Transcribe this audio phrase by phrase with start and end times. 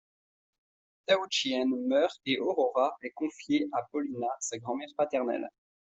[1.05, 5.47] Tao Chi'en meurt et Aurora est confiée à Paulina, sa grand-mère paternelle.